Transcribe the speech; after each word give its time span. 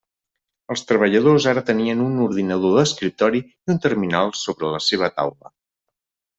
Els 0.75 0.81
treballadors 0.91 1.47
ara 1.51 1.63
tenien 1.67 2.01
un 2.07 2.17
ordinador 2.29 2.75
d'escriptori 2.79 3.45
i 3.51 3.77
un 3.77 3.81
terminal 3.87 4.35
sobre 4.45 4.75
la 4.77 4.85
seva 4.91 5.15
taula. 5.23 5.57